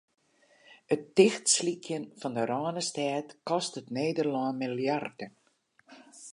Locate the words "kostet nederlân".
3.49-4.57